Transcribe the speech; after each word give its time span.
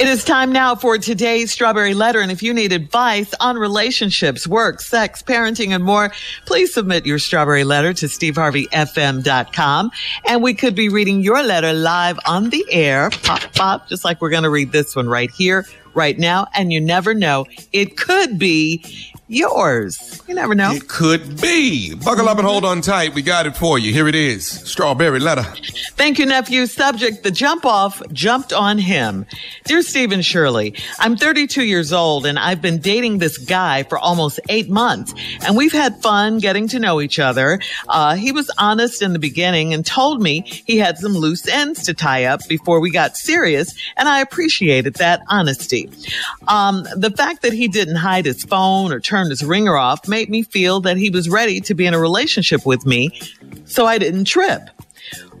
It 0.00 0.08
is 0.08 0.24
time 0.24 0.50
now 0.50 0.74
for 0.74 0.96
today's 0.96 1.52
Strawberry 1.52 1.92
Letter. 1.92 2.20
And 2.20 2.32
if 2.32 2.42
you 2.42 2.54
need 2.54 2.72
advice 2.72 3.32
on 3.40 3.56
relationships, 3.56 4.48
work, 4.48 4.80
sex, 4.80 5.22
parenting, 5.22 5.74
and 5.74 5.84
more, 5.84 6.10
please 6.46 6.72
submit 6.72 7.04
your 7.04 7.18
Strawberry 7.18 7.62
Letter 7.62 7.92
to 7.92 8.06
steveharveyfm.com. 8.06 9.90
And 10.26 10.42
we 10.42 10.54
could 10.54 10.74
be 10.74 10.88
reading 10.88 11.22
your 11.22 11.42
letter 11.42 11.74
live 11.74 12.18
on 12.26 12.50
the 12.50 12.64
air, 12.70 13.10
pop, 13.22 13.42
pop, 13.54 13.88
just 13.88 14.04
like 14.04 14.20
we're 14.20 14.30
going 14.30 14.42
to 14.44 14.50
read 14.50 14.72
this 14.72 14.96
one 14.96 15.08
right 15.08 15.30
here, 15.30 15.66
right 15.94 16.18
now. 16.18 16.48
And 16.54 16.72
you 16.72 16.80
never 16.80 17.14
know, 17.14 17.46
it 17.72 17.96
could 17.98 18.38
be 18.38 18.84
yours. 19.32 20.20
You 20.28 20.34
never 20.34 20.54
know. 20.54 20.72
It 20.72 20.88
could 20.88 21.40
be. 21.40 21.94
Buckle 21.94 22.28
up 22.28 22.38
and 22.38 22.46
hold 22.46 22.64
on 22.64 22.80
tight. 22.80 23.14
We 23.14 23.22
got 23.22 23.46
it 23.46 23.56
for 23.56 23.78
you. 23.78 23.92
Here 23.92 24.06
it 24.08 24.14
is. 24.14 24.46
Strawberry 24.46 25.20
letter. 25.20 25.42
Thank 25.96 26.18
you, 26.18 26.26
nephew. 26.26 26.66
Subject, 26.66 27.22
the 27.22 27.30
jump 27.30 27.64
off 27.64 28.02
jumped 28.12 28.52
on 28.52 28.78
him. 28.78 29.26
Dear 29.64 29.82
Stephen 29.82 30.22
Shirley, 30.22 30.74
I'm 30.98 31.16
32 31.16 31.64
years 31.64 31.92
old 31.92 32.26
and 32.26 32.38
I've 32.38 32.60
been 32.60 32.78
dating 32.78 33.18
this 33.18 33.38
guy 33.38 33.84
for 33.84 33.98
almost 33.98 34.38
eight 34.48 34.68
months 34.68 35.14
and 35.46 35.56
we've 35.56 35.72
had 35.72 36.00
fun 36.02 36.38
getting 36.38 36.68
to 36.68 36.78
know 36.78 37.00
each 37.00 37.18
other. 37.18 37.58
Uh, 37.88 38.14
he 38.14 38.32
was 38.32 38.50
honest 38.58 39.02
in 39.02 39.12
the 39.12 39.18
beginning 39.18 39.72
and 39.72 39.84
told 39.86 40.20
me 40.20 40.42
he 40.66 40.76
had 40.78 40.98
some 40.98 41.12
loose 41.12 41.48
ends 41.48 41.82
to 41.84 41.94
tie 41.94 42.24
up 42.24 42.40
before 42.48 42.80
we 42.80 42.90
got 42.90 43.16
serious 43.16 43.74
and 43.96 44.08
I 44.08 44.20
appreciated 44.20 44.94
that 44.94 45.22
honesty. 45.28 45.90
Um, 46.48 46.86
the 46.96 47.10
fact 47.10 47.42
that 47.42 47.52
he 47.52 47.68
didn't 47.68 47.96
hide 47.96 48.26
his 48.26 48.44
phone 48.44 48.92
or 48.92 49.00
turn 49.00 49.21
his 49.30 49.44
ringer 49.44 49.76
off 49.76 50.08
made 50.08 50.28
me 50.28 50.42
feel 50.42 50.80
that 50.80 50.96
he 50.96 51.10
was 51.10 51.28
ready 51.28 51.60
to 51.60 51.74
be 51.74 51.86
in 51.86 51.94
a 51.94 51.98
relationship 51.98 52.64
with 52.66 52.86
me, 52.86 53.20
so 53.64 53.86
I 53.86 53.98
didn't 53.98 54.24
trip. 54.24 54.68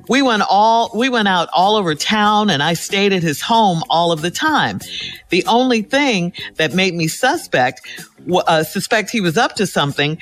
We 0.08 0.20
went 0.20 0.42
all, 0.48 0.90
we 0.94 1.08
went 1.08 1.28
out 1.28 1.48
all 1.52 1.76
over 1.76 1.94
town 1.94 2.50
and 2.50 2.62
I 2.62 2.74
stayed 2.74 3.12
at 3.12 3.22
his 3.22 3.40
home 3.40 3.82
all 3.88 4.10
of 4.10 4.20
the 4.20 4.30
time. 4.30 4.80
The 5.28 5.44
only 5.46 5.82
thing 5.82 6.32
that 6.56 6.74
made 6.74 6.94
me 6.94 7.06
suspect, 7.06 7.86
uh, 8.46 8.64
suspect 8.64 9.10
he 9.10 9.20
was 9.20 9.36
up 9.36 9.54
to 9.56 9.66
something 9.66 10.18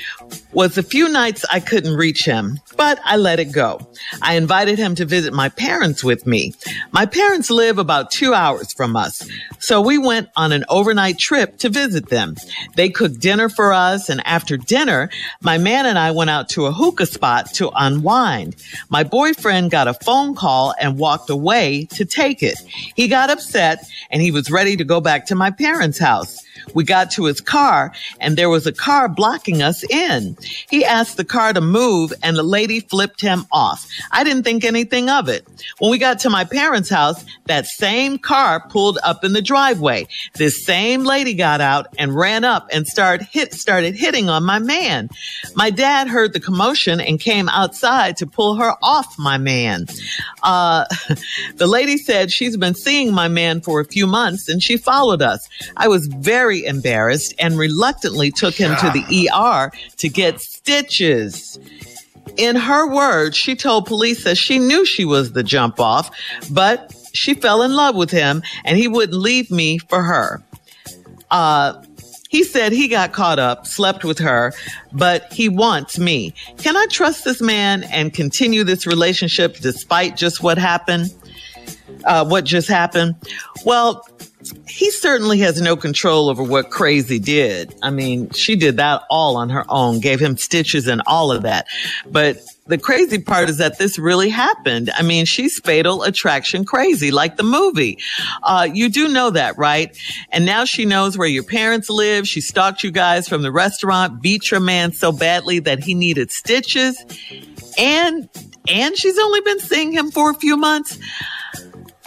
was 0.52 0.76
a 0.76 0.82
few 0.82 1.08
nights 1.08 1.44
I 1.50 1.60
couldn't 1.60 1.96
reach 1.96 2.24
him, 2.24 2.58
but 2.76 2.98
I 3.04 3.16
let 3.16 3.38
it 3.38 3.52
go. 3.52 3.80
I 4.22 4.34
invited 4.34 4.78
him 4.78 4.94
to 4.96 5.04
visit 5.04 5.32
my 5.32 5.48
parents 5.48 6.02
with 6.02 6.26
me. 6.26 6.54
My 6.92 7.06
parents 7.06 7.50
live 7.50 7.78
about 7.78 8.10
two 8.10 8.34
hours 8.34 8.72
from 8.72 8.96
us. 8.96 9.28
So 9.58 9.80
we 9.80 9.98
went 9.98 10.28
on 10.36 10.52
an 10.52 10.64
overnight 10.68 11.18
trip 11.18 11.58
to 11.58 11.68
visit 11.68 12.08
them. 12.08 12.36
They 12.74 12.88
cooked 12.88 13.20
dinner 13.20 13.48
for 13.48 13.72
us. 13.72 14.08
And 14.08 14.26
after 14.26 14.56
dinner, 14.56 15.10
my 15.40 15.58
man 15.58 15.86
and 15.86 15.98
I 15.98 16.10
went 16.10 16.30
out 16.30 16.48
to 16.50 16.66
a 16.66 16.72
hookah 16.72 17.06
spot 17.06 17.52
to 17.54 17.70
unwind. 17.74 18.56
My 18.88 19.04
boyfriend 19.04 19.70
got 19.70 19.88
a 19.88 19.94
phone 19.94 20.34
call 20.34 20.74
and 20.80 20.98
walked 20.98 21.30
away 21.30 21.86
to 21.92 22.04
take 22.04 22.42
it. 22.42 22.58
He 22.96 23.08
got 23.08 23.30
upset 23.30 23.86
and 24.10 24.20
he 24.22 24.30
was 24.30 24.50
ready 24.50 24.76
to 24.76 24.84
go 24.84 25.00
back 25.00 25.26
to 25.26 25.34
my 25.34 25.50
parents' 25.50 25.98
house. 25.98 26.44
We 26.74 26.84
got 26.84 27.10
to 27.12 27.24
his 27.24 27.40
car 27.40 27.92
and 28.20 28.36
there 28.36 28.48
was 28.48 28.66
a 28.66 28.72
car 28.72 29.08
blocking 29.08 29.62
us 29.62 29.84
in. 29.90 30.36
He 30.68 30.84
asked 30.84 31.16
the 31.16 31.24
car 31.24 31.52
to 31.52 31.60
move 31.60 32.12
and 32.22 32.36
the 32.36 32.42
lady 32.42 32.80
flipped 32.80 33.20
him 33.20 33.46
off. 33.52 33.86
I 34.12 34.24
didn't 34.24 34.44
think 34.44 34.64
anything 34.64 35.08
of 35.08 35.28
it. 35.28 35.46
When 35.78 35.90
we 35.90 35.98
got 35.98 36.18
to 36.20 36.30
my 36.30 36.44
parents' 36.44 36.90
house, 36.90 37.24
that 37.46 37.66
same 37.66 38.18
car 38.18 38.60
pulled 38.68 38.98
up 39.02 39.24
in 39.24 39.32
the 39.32 39.42
driveway. 39.42 40.06
This 40.34 40.64
same 40.64 41.04
lady 41.04 41.34
got 41.34 41.60
out 41.60 41.88
and 41.98 42.14
ran 42.14 42.44
up 42.44 42.68
and 42.72 42.86
started 42.86 43.26
hit, 43.26 43.54
started 43.54 43.94
hitting 43.94 44.28
on 44.28 44.44
my 44.44 44.58
man. 44.58 45.08
My 45.54 45.70
dad 45.70 46.08
heard 46.08 46.32
the 46.32 46.40
commotion 46.40 47.00
and 47.00 47.20
came 47.20 47.48
outside 47.48 48.16
to 48.18 48.26
pull 48.26 48.56
her 48.56 48.74
off 48.82 49.18
my 49.18 49.38
man. 49.38 49.86
Uh, 50.42 50.84
the 51.56 51.66
lady 51.66 51.96
said 51.96 52.30
she's 52.30 52.56
been 52.56 52.74
seeing 52.74 53.12
my 53.12 53.28
man 53.28 53.60
for 53.60 53.80
a 53.80 53.84
few 53.84 54.06
months 54.06 54.48
and 54.48 54.62
she 54.62 54.76
followed 54.76 55.22
us. 55.22 55.48
I 55.76 55.88
was 55.88 56.06
very 56.06 56.59
embarrassed 56.64 57.34
and 57.38 57.58
reluctantly 57.58 58.30
took 58.30 58.54
him 58.54 58.74
to 58.76 58.90
the 58.90 59.30
ER 59.32 59.70
to 59.96 60.08
get 60.08 60.40
stitches. 60.40 61.58
In 62.36 62.56
her 62.56 62.88
words, 62.88 63.36
she 63.36 63.56
told 63.56 63.86
police 63.86 64.24
that 64.24 64.36
she 64.36 64.58
knew 64.58 64.84
she 64.84 65.04
was 65.04 65.32
the 65.32 65.42
jump 65.42 65.80
off, 65.80 66.10
but 66.50 66.94
she 67.12 67.34
fell 67.34 67.62
in 67.62 67.74
love 67.74 67.96
with 67.96 68.10
him 68.10 68.42
and 68.64 68.78
he 68.78 68.88
wouldn't 68.88 69.18
leave 69.18 69.50
me 69.50 69.78
for 69.78 70.02
her. 70.02 70.42
Uh, 71.30 71.82
he 72.30 72.44
said 72.44 72.72
he 72.72 72.86
got 72.86 73.12
caught 73.12 73.40
up, 73.40 73.66
slept 73.66 74.04
with 74.04 74.20
her, 74.20 74.52
but 74.92 75.32
he 75.32 75.48
wants 75.48 75.98
me. 75.98 76.32
Can 76.58 76.76
I 76.76 76.86
trust 76.88 77.24
this 77.24 77.42
man 77.42 77.82
and 77.84 78.14
continue 78.14 78.62
this 78.62 78.86
relationship 78.86 79.56
despite 79.56 80.16
just 80.16 80.40
what 80.40 80.56
happened? 80.56 81.12
Uh, 82.04 82.24
what 82.24 82.44
just 82.44 82.68
happened? 82.68 83.16
Well, 83.64 84.06
he 84.68 84.90
certainly 84.90 85.38
has 85.38 85.60
no 85.60 85.76
control 85.76 86.28
over 86.28 86.42
what 86.42 86.70
Crazy 86.70 87.18
did. 87.18 87.74
I 87.82 87.90
mean, 87.90 88.30
she 88.30 88.56
did 88.56 88.76
that 88.76 89.02
all 89.10 89.36
on 89.36 89.50
her 89.50 89.64
own, 89.68 90.00
gave 90.00 90.20
him 90.20 90.36
stitches 90.36 90.86
and 90.86 91.02
all 91.06 91.32
of 91.32 91.42
that. 91.42 91.66
But 92.10 92.40
the 92.66 92.78
crazy 92.78 93.18
part 93.18 93.50
is 93.50 93.58
that 93.58 93.78
this 93.78 93.98
really 93.98 94.28
happened. 94.28 94.90
I 94.96 95.02
mean, 95.02 95.26
she's 95.26 95.58
fatal 95.58 96.04
attraction 96.04 96.64
crazy, 96.64 97.10
like 97.10 97.36
the 97.36 97.42
movie. 97.42 97.98
Uh, 98.42 98.68
you 98.72 98.88
do 98.88 99.08
know 99.08 99.30
that, 99.30 99.58
right? 99.58 99.96
And 100.30 100.46
now 100.46 100.64
she 100.64 100.84
knows 100.84 101.18
where 101.18 101.28
your 101.28 101.42
parents 101.42 101.90
live. 101.90 102.28
She 102.28 102.40
stalked 102.40 102.84
you 102.84 102.92
guys 102.92 103.28
from 103.28 103.42
the 103.42 103.50
restaurant, 103.50 104.22
beat 104.22 104.50
your 104.50 104.60
man 104.60 104.92
so 104.92 105.10
badly 105.10 105.58
that 105.58 105.82
he 105.82 105.94
needed 105.94 106.30
stitches. 106.30 106.96
And, 107.76 108.28
and 108.68 108.96
she's 108.96 109.18
only 109.18 109.40
been 109.40 109.60
seeing 109.60 109.90
him 109.90 110.12
for 110.12 110.30
a 110.30 110.34
few 110.34 110.56
months. 110.56 110.96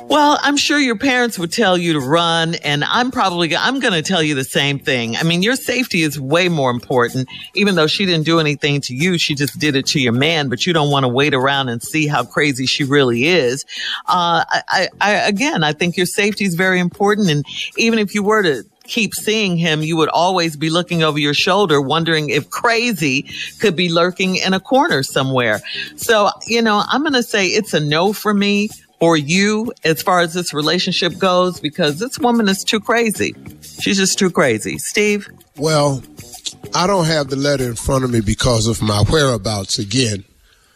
Well, 0.07 0.37
I'm 0.41 0.57
sure 0.57 0.77
your 0.77 0.97
parents 0.97 1.39
would 1.39 1.51
tell 1.51 1.77
you 1.77 1.93
to 1.93 1.99
run, 1.99 2.55
and 2.55 2.83
I'm 2.83 3.09
probably 3.09 3.55
I'm 3.55 3.79
going 3.79 3.93
to 3.93 4.01
tell 4.01 4.21
you 4.21 4.35
the 4.35 4.43
same 4.43 4.77
thing. 4.77 5.15
I 5.15 5.23
mean, 5.23 5.41
your 5.41 5.55
safety 5.55 6.01
is 6.01 6.19
way 6.19 6.49
more 6.49 6.69
important. 6.69 7.27
Even 7.55 7.75
though 7.75 7.87
she 7.87 8.05
didn't 8.05 8.25
do 8.25 8.39
anything 8.39 8.81
to 8.81 8.95
you, 8.95 9.17
she 9.17 9.33
just 9.33 9.57
did 9.59 9.75
it 9.75 9.87
to 9.87 9.99
your 9.99 10.13
man. 10.13 10.49
But 10.49 10.65
you 10.67 10.73
don't 10.73 10.91
want 10.91 11.03
to 11.03 11.07
wait 11.07 11.33
around 11.33 11.69
and 11.69 11.81
see 11.81 12.05
how 12.05 12.23
crazy 12.23 12.65
she 12.65 12.83
really 12.83 13.25
is. 13.25 13.65
Uh, 14.05 14.43
I, 14.49 14.89
I, 15.01 15.13
again, 15.13 15.63
I 15.63 15.73
think 15.73 15.97
your 15.97 16.05
safety 16.05 16.45
is 16.45 16.55
very 16.55 16.79
important, 16.79 17.29
and 17.29 17.45
even 17.77 17.97
if 17.97 18.13
you 18.13 18.23
were 18.23 18.43
to 18.43 18.63
keep 18.83 19.13
seeing 19.15 19.57
him, 19.57 19.81
you 19.81 19.97
would 19.97 20.09
always 20.09 20.55
be 20.57 20.69
looking 20.69 21.03
over 21.03 21.17
your 21.17 21.33
shoulder, 21.33 21.81
wondering 21.81 22.29
if 22.29 22.49
crazy 22.49 23.25
could 23.59 23.75
be 23.75 23.89
lurking 23.89 24.35
in 24.35 24.53
a 24.53 24.59
corner 24.59 25.03
somewhere. 25.03 25.61
So, 25.95 26.29
you 26.45 26.61
know, 26.61 26.83
I'm 26.87 27.01
going 27.01 27.13
to 27.13 27.23
say 27.23 27.47
it's 27.47 27.73
a 27.73 27.79
no 27.79 28.13
for 28.13 28.33
me 28.33 28.69
or 29.03 29.17
you 29.17 29.69
as 29.83 30.01
far 30.01 30.21
as 30.21 30.33
this 30.33 30.53
relationship 30.53 31.17
goes 31.17 31.59
because 31.59 31.99
this 31.99 32.17
woman 32.19 32.47
is 32.47 32.63
too 32.63 32.79
crazy. 32.79 33.35
She's 33.81 33.97
just 33.97 34.17
too 34.17 34.29
crazy. 34.29 34.77
Steve? 34.77 35.27
Well, 35.57 36.01
I 36.73 36.87
don't 36.87 37.03
have 37.03 37.27
the 37.27 37.35
letter 37.35 37.65
in 37.65 37.75
front 37.75 38.05
of 38.05 38.11
me 38.11 38.21
because 38.21 38.65
of 38.65 38.81
my 38.81 39.03
whereabouts 39.09 39.77
again. 39.77 40.23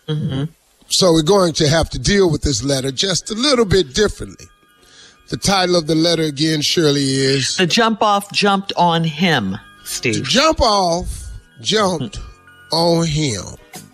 Mm-hmm. 0.10 0.52
So 0.90 1.14
we're 1.14 1.22
going 1.22 1.54
to 1.54 1.70
have 1.70 1.90
to 1.92 2.00
deal 2.00 2.30
with 2.30 2.42
this 2.42 2.62
letter 2.66 2.92
just 2.92 3.32
a 3.32 3.34
little 3.34 3.64
bit 3.64 3.94
differently. 3.94 4.46
The 5.30 5.38
title 5.38 5.78
of 5.78 5.88
the 5.88 5.96
letter 5.96 6.24
again, 6.24 6.62
Shirley, 6.62 7.06
is 7.06 7.56
The 7.56 7.66
Jump 7.66 8.02
Off 8.02 8.30
Jumped 8.34 8.74
on 8.76 9.06
Him, 9.06 9.56
Steve. 9.86 10.16
The 10.16 10.22
jump 10.24 10.60
Off 10.60 11.30
Jumped 11.62 12.20
on 12.74 13.06
Him. 13.06 13.46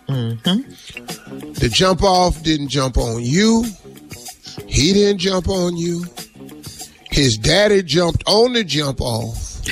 Mm-hmm. 0.08 1.52
The 1.52 1.68
jump 1.68 2.02
off 2.02 2.42
didn't 2.42 2.68
jump 2.68 2.98
on 2.98 3.22
you. 3.22 3.64
He 4.74 4.92
didn't 4.92 5.18
jump 5.18 5.48
on 5.48 5.76
you. 5.76 6.04
His 7.10 7.38
daddy 7.38 7.82
jumped 7.82 8.24
on 8.26 8.54
the 8.54 8.64
jump 8.64 9.00
off. 9.00 9.60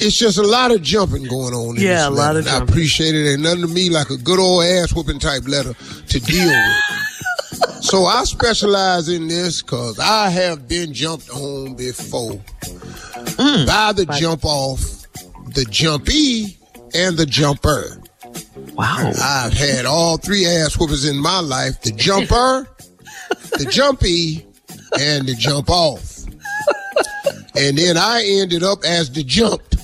it's 0.00 0.16
just 0.16 0.38
a 0.38 0.42
lot 0.42 0.70
of 0.70 0.82
jumping 0.82 1.24
going 1.24 1.52
on. 1.52 1.76
In 1.76 1.82
Yeah, 1.82 1.94
this 1.96 2.06
a 2.06 2.10
lot 2.10 2.34
letter. 2.36 2.38
of 2.40 2.46
And 2.46 2.54
I 2.56 2.62
appreciate 2.62 3.14
it. 3.14 3.28
Ain't 3.32 3.42
nothing 3.42 3.62
to 3.62 3.66
me 3.66 3.90
like 3.90 4.10
a 4.10 4.16
good 4.16 4.38
old 4.38 4.62
ass 4.64 4.94
whooping 4.94 5.18
type 5.18 5.48
letter 5.48 5.74
to 5.74 6.20
deal 6.20 6.46
with. 6.48 7.82
so 7.84 8.04
I 8.04 8.22
specialize 8.24 9.08
in 9.08 9.26
this 9.26 9.62
because 9.62 9.98
I 9.98 10.30
have 10.30 10.68
been 10.68 10.92
jumped 10.94 11.28
on 11.30 11.74
before 11.74 12.40
Mm. 13.38 13.66
by 13.66 13.92
the 13.92 14.04
jump 14.18 14.44
off, 14.44 14.80
the 15.54 15.64
jumpy, 15.70 16.56
and 16.94 17.16
the 17.16 17.24
jumper. 17.26 18.00
Wow. 18.74 19.12
I've 19.20 19.52
had 19.52 19.86
all 19.86 20.16
three 20.18 20.44
ass 20.46 20.76
whoopers 20.76 21.08
in 21.08 21.16
my 21.18 21.38
life 21.40 21.80
the 21.82 21.92
jumper, 21.92 22.68
the 23.52 23.66
jumpy, 23.70 24.46
and 25.00 25.26
the 25.26 25.34
jump 25.34 25.70
off. 25.70 26.18
And 27.56 27.76
then 27.76 27.96
I 27.96 28.22
ended 28.24 28.62
up 28.62 28.84
as 28.84 29.10
the 29.10 29.24
jumped. 29.24 29.76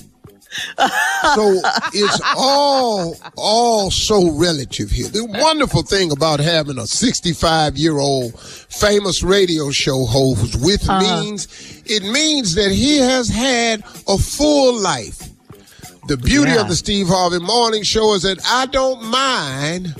So 1.35 1.59
it's 1.93 2.21
all 2.37 3.17
all 3.35 3.91
so 3.91 4.31
relative 4.31 4.89
here. 4.89 5.09
The 5.09 5.25
wonderful 5.25 5.81
thing 5.81 6.11
about 6.11 6.39
having 6.39 6.77
a 6.77 6.87
65 6.87 7.75
year 7.75 7.97
old 7.97 8.39
famous 8.39 9.23
radio 9.23 9.71
show 9.71 10.05
host 10.05 10.55
with 10.63 10.87
uh-huh. 10.87 11.01
means 11.01 11.47
it 11.85 12.03
means 12.03 12.55
that 12.55 12.71
he 12.71 12.99
has 12.99 13.27
had 13.27 13.83
a 14.07 14.17
full 14.17 14.79
life. 14.79 15.29
The 16.07 16.17
beauty 16.17 16.51
Yeah. 16.51 16.61
of 16.61 16.69
the 16.69 16.75
Steve 16.75 17.07
Harvey 17.07 17.39
Morning 17.39 17.83
Show 17.83 18.13
is 18.13 18.21
that 18.21 18.39
I 18.47 18.67
don't 18.67 19.03
mind 19.03 19.95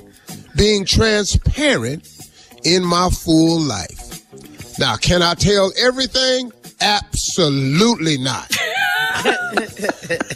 being 0.56 0.86
transparent 0.86 2.06
in 2.66 2.84
my 2.84 3.10
full 3.10 3.62
life. 3.62 4.22
Now, 4.78 4.98
can 4.98 5.22
I 5.22 5.36
tell 5.36 5.72
everything? 5.78 6.52
Absolutely 6.82 8.18
not. 8.18 8.52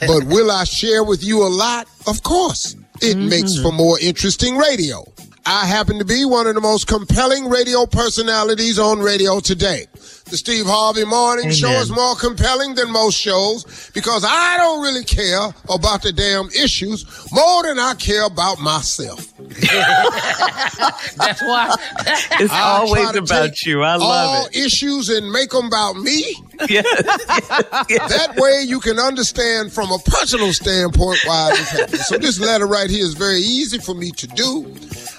but 0.07 0.23
will 0.23 0.51
I 0.51 0.63
share 0.63 1.03
with 1.03 1.23
you 1.23 1.43
a 1.43 1.49
lot? 1.49 1.87
Of 2.07 2.23
course. 2.23 2.75
It 3.01 3.17
mm-hmm. 3.17 3.29
makes 3.29 3.59
for 3.59 3.71
more 3.71 3.99
interesting 3.99 4.57
radio. 4.57 5.03
I 5.45 5.65
happen 5.65 5.97
to 5.97 6.05
be 6.05 6.25
one 6.25 6.47
of 6.47 6.55
the 6.55 6.61
most 6.61 6.87
compelling 6.87 7.49
radio 7.49 7.85
personalities 7.85 8.77
on 8.77 8.99
radio 8.99 9.39
today. 9.39 9.87
The 10.25 10.37
Steve 10.37 10.65
Harvey 10.67 11.05
Morning 11.05 11.49
Show 11.49 11.71
is 11.71 11.89
more 11.89 12.15
compelling 12.15 12.75
than 12.75 12.91
most 12.91 13.19
shows 13.19 13.89
because 13.93 14.23
I 14.27 14.57
don't 14.57 14.83
really 14.83 15.03
care 15.03 15.49
about 15.67 16.03
the 16.03 16.11
damn 16.11 16.49
issues 16.49 17.05
more 17.31 17.63
than 17.63 17.79
I 17.79 17.95
care 17.95 18.25
about 18.25 18.59
myself. 18.59 19.28
That's 21.17 21.41
why. 21.41 21.75
It's 22.41 22.53
I 22.53 22.61
always 22.61 23.15
about 23.15 23.61
you. 23.63 23.81
I 23.83 23.93
all 23.93 23.99
love 23.99 24.47
it. 24.51 24.55
issues 24.55 25.09
and 25.09 25.29
make 25.31 25.49
them 25.49 25.65
about 25.65 25.97
me. 25.97 26.35
Yes. 26.69 26.85
That 28.09 28.33
way 28.35 28.63
you 28.67 28.81
can 28.81 28.99
understand 28.99 29.71
from 29.71 29.91
a 29.91 29.97
personal 29.99 30.51
standpoint 30.51 31.19
why 31.25 31.51
this 31.51 31.69
happened. 31.69 31.99
So 32.01 32.17
this 32.17 32.37
letter 32.39 32.67
right 32.67 32.89
here 32.89 33.03
is 33.05 33.13
very 33.13 33.39
easy 33.39 33.77
for 33.79 33.95
me 33.95 34.11
to 34.11 34.27
do. 34.27 34.65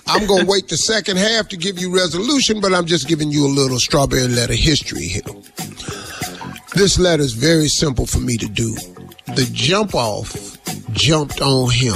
I'm 0.07 0.27
going 0.27 0.45
to 0.45 0.51
wait 0.51 0.69
the 0.69 0.77
second 0.77 1.17
half 1.17 1.49
to 1.49 1.57
give 1.57 1.79
you 1.79 1.95
resolution, 1.97 2.61
but 2.61 2.75
I'm 2.75 2.85
just 2.85 3.09
giving 3.09 3.31
you 3.31 3.47
a 3.47 3.49
little 3.49 3.79
strawberry 3.79 4.29
letter 4.29 4.53
history 4.53 5.07
here. 5.07 5.23
This 6.75 6.99
letter 6.99 7.23
is 7.23 7.33
very 7.33 7.69
simple 7.69 8.05
for 8.07 8.19
me 8.21 8.37
to 8.37 8.47
do. 8.47 8.75
The 9.35 9.49
jump 9.53 9.95
off 9.95 10.59
jumped 10.93 11.41
on 11.41 11.71
him. 11.71 11.95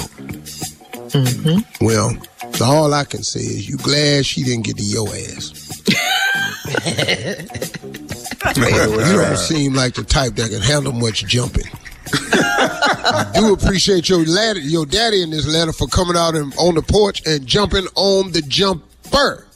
Hmm. 1.12 1.84
Well, 1.84 2.16
all 2.60 2.92
I 2.92 3.04
can 3.04 3.22
say 3.22 3.40
is 3.40 3.68
you 3.68 3.76
glad 3.76 4.26
she 4.26 4.42
didn't 4.42 4.64
get 4.64 4.76
to 4.76 4.84
your 4.84 5.08
ass. 5.08 5.82
you 8.56 9.16
don't 9.16 9.36
seem 9.36 9.74
like 9.74 9.94
the 9.94 10.04
type 10.04 10.34
that 10.34 10.50
can 10.50 10.60
handle 10.60 10.92
much 10.92 11.24
jumping. 11.26 11.66
I 12.12 13.30
do 13.34 13.52
appreciate 13.52 14.08
your 14.08 14.24
lad- 14.24 14.58
your 14.58 14.86
daddy 14.86 15.22
in 15.22 15.30
this 15.30 15.46
letter 15.46 15.72
for 15.72 15.86
coming 15.86 16.16
out 16.16 16.34
and 16.34 16.54
on 16.56 16.74
the 16.74 16.82
porch 16.82 17.22
and 17.26 17.46
jumping 17.46 17.86
on 17.94 18.32
the 18.32 18.42
jumper. 18.42 19.46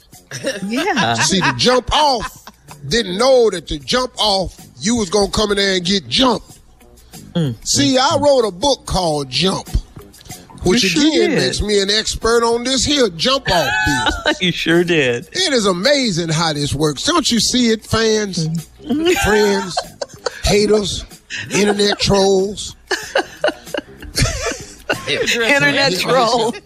Yeah. 0.65 1.13
See, 1.15 1.39
the 1.39 1.53
jump 1.57 1.91
off 1.93 2.45
didn't 2.87 3.17
know 3.17 3.49
that 3.49 3.67
the 3.67 3.79
jump 3.79 4.13
off 4.17 4.59
you 4.79 4.95
was 4.95 5.09
gonna 5.09 5.31
come 5.31 5.51
in 5.51 5.57
there 5.57 5.75
and 5.75 5.85
get 5.85 6.07
jumped. 6.07 6.59
Mm. 7.33 7.55
See, 7.67 7.97
I 7.97 8.17
wrote 8.19 8.47
a 8.47 8.51
book 8.51 8.85
called 8.85 9.29
Jump, 9.29 9.67
which 10.63 10.83
You 10.83 10.89
sure 10.89 11.07
again 11.07 11.29
did. 11.31 11.37
makes 11.39 11.61
me 11.61 11.81
an 11.81 11.89
expert 11.89 12.43
on 12.43 12.63
this 12.63 12.83
here 12.85 13.09
jump 13.09 13.49
off 13.49 13.71
business. 14.25 14.41
You 14.41 14.51
sure 14.51 14.83
did. 14.83 15.27
It 15.31 15.53
is 15.53 15.65
amazing 15.65 16.29
how 16.29 16.53
this 16.53 16.73
works. 16.73 17.03
Don't 17.03 17.29
you 17.31 17.39
see 17.39 17.69
it, 17.69 17.85
fans, 17.85 18.45
friends, 19.23 19.77
haters, 20.43 21.05
internet 21.51 21.99
trolls? 21.99 22.75
Internet 25.55 25.99
troll. 25.99 26.53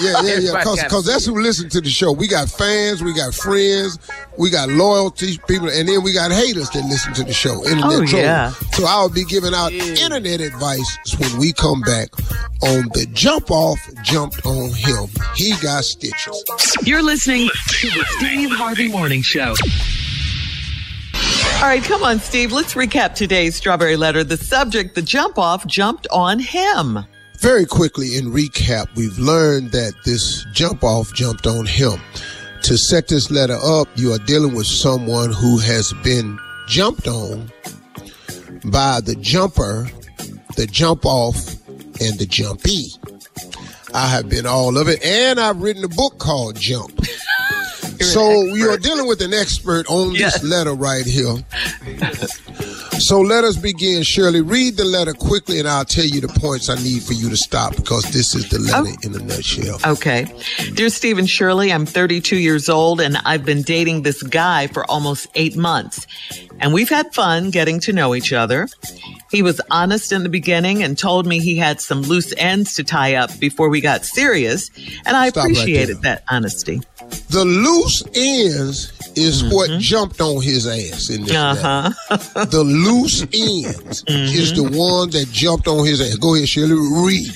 Yeah, 0.00 0.20
yeah, 0.22 0.38
yeah. 0.38 0.62
Cause, 0.62 1.06
that's 1.06 1.24
who 1.24 1.40
listen 1.40 1.68
to 1.70 1.80
the 1.80 1.88
show. 1.88 2.12
We 2.12 2.26
got 2.28 2.48
fans, 2.50 3.02
we 3.02 3.14
got 3.14 3.32
friends, 3.34 3.98
we 4.36 4.50
got 4.50 4.68
loyalty 4.68 5.38
people, 5.48 5.68
and 5.70 5.88
then 5.88 6.02
we 6.02 6.12
got 6.12 6.30
haters 6.32 6.68
that 6.70 6.84
listen 6.84 7.14
to 7.14 7.24
the 7.24 7.32
show. 7.32 7.64
Internet 7.64 7.84
Oh, 7.84 7.96
trolls. 8.04 8.12
yeah. 8.12 8.50
So 8.72 8.84
I'll 8.86 9.08
be 9.08 9.24
giving 9.24 9.54
out 9.54 9.72
internet 9.72 10.40
advice 10.42 10.98
when 11.18 11.38
we 11.38 11.52
come 11.54 11.80
back 11.82 12.10
on 12.62 12.88
the 12.92 13.06
jump 13.12 13.50
off 13.50 13.78
jumped 14.02 14.44
on 14.44 14.70
him. 14.70 15.08
He 15.34 15.54
got 15.62 15.84
stitches. 15.84 16.44
You're 16.82 17.02
listening 17.02 17.48
to 17.80 17.88
the 17.88 18.04
Steve 18.18 18.50
Harvey 18.52 18.88
Morning 18.88 19.22
Show. 19.22 19.54
All 21.56 21.62
right, 21.62 21.82
come 21.82 22.02
on, 22.02 22.18
Steve. 22.18 22.52
Let's 22.52 22.74
recap 22.74 23.14
today's 23.14 23.56
strawberry 23.56 23.96
letter. 23.96 24.22
The 24.22 24.36
subject, 24.36 24.94
the 24.94 25.00
jump 25.02 25.38
off, 25.38 25.66
jumped 25.66 26.06
on 26.12 26.38
him. 26.38 26.98
Very 27.46 27.64
quickly 27.64 28.16
in 28.16 28.32
recap, 28.32 28.88
we've 28.96 29.20
learned 29.20 29.70
that 29.70 29.92
this 30.04 30.44
jump 30.52 30.82
off 30.82 31.14
jumped 31.14 31.46
on 31.46 31.64
him. 31.64 32.00
To 32.64 32.76
set 32.76 33.06
this 33.06 33.30
letter 33.30 33.56
up, 33.62 33.86
you 33.94 34.12
are 34.12 34.18
dealing 34.18 34.52
with 34.52 34.66
someone 34.66 35.32
who 35.32 35.56
has 35.58 35.92
been 36.02 36.40
jumped 36.66 37.06
on 37.06 37.48
by 38.64 39.00
the 39.00 39.14
jumper, 39.20 39.88
the 40.56 40.66
jump 40.66 41.06
off, 41.06 41.36
and 42.00 42.18
the 42.18 42.26
jumpy. 42.26 42.86
I 43.94 44.08
have 44.08 44.28
been 44.28 44.44
all 44.46 44.76
of 44.76 44.88
it, 44.88 45.00
and 45.04 45.38
I've 45.38 45.62
written 45.62 45.84
a 45.84 45.88
book 45.88 46.18
called 46.18 46.56
Jump. 46.56 47.00
so 48.00 48.42
you 48.42 48.70
are 48.70 48.76
dealing 48.76 49.06
with 49.06 49.22
an 49.22 49.32
expert 49.32 49.86
on 49.88 50.16
Yes. 50.16 50.40
this 50.40 50.50
letter 50.50 50.74
right 50.74 51.06
here. 51.06 51.36
So 52.98 53.20
let 53.20 53.44
us 53.44 53.56
begin. 53.56 54.02
Shirley, 54.02 54.40
read 54.40 54.76
the 54.76 54.84
letter 54.84 55.12
quickly, 55.12 55.58
and 55.58 55.68
I'll 55.68 55.84
tell 55.84 56.04
you 56.04 56.20
the 56.20 56.28
points 56.28 56.68
I 56.68 56.76
need 56.76 57.02
for 57.02 57.12
you 57.12 57.28
to 57.28 57.36
stop 57.36 57.76
because 57.76 58.04
this 58.04 58.34
is 58.34 58.48
the 58.48 58.58
letter 58.58 58.88
oh. 58.88 59.06
in 59.06 59.14
a 59.14 59.22
nutshell. 59.24 59.78
Okay. 59.84 60.26
Dear 60.74 60.88
Stephen 60.88 61.26
Shirley, 61.26 61.72
I'm 61.72 61.84
32 61.84 62.36
years 62.36 62.68
old 62.68 63.00
and 63.00 63.18
I've 63.18 63.44
been 63.44 63.62
dating 63.62 64.02
this 64.02 64.22
guy 64.22 64.66
for 64.68 64.90
almost 64.90 65.28
eight 65.34 65.56
months. 65.56 66.06
And 66.58 66.72
we've 66.72 66.88
had 66.88 67.14
fun 67.14 67.50
getting 67.50 67.80
to 67.80 67.92
know 67.92 68.14
each 68.14 68.32
other. 68.32 68.66
He 69.30 69.42
was 69.42 69.60
honest 69.70 70.12
in 70.12 70.22
the 70.22 70.28
beginning 70.28 70.82
and 70.82 70.96
told 70.96 71.26
me 71.26 71.38
he 71.38 71.56
had 71.56 71.80
some 71.80 72.02
loose 72.02 72.32
ends 72.38 72.74
to 72.74 72.84
tie 72.84 73.14
up 73.14 73.38
before 73.38 73.68
we 73.68 73.80
got 73.80 74.04
serious. 74.04 74.70
And 75.04 75.16
I 75.16 75.28
Stop 75.28 75.44
appreciated 75.44 76.00
there. 76.00 76.16
that 76.16 76.24
honesty. 76.30 76.80
The 77.30 77.44
loose 77.44 78.02
ends 78.14 78.92
is 79.16 79.44
what 79.52 79.70
jumped 79.80 80.20
on 80.20 80.42
his 80.42 80.66
ass 80.66 81.10
in 81.10 81.22
this 81.24 81.34
Uh-huh. 81.34 81.90
The 82.46 82.62
loose 82.64 83.22
ends 83.22 84.04
is 84.06 84.54
the 84.54 84.62
one 84.62 85.10
that 85.10 85.28
jumped 85.32 85.66
on 85.68 85.84
his 85.86 86.00
ass. 86.00 86.16
Go 86.16 86.34
ahead, 86.34 86.48
Shirley, 86.48 86.74
read. 86.74 87.30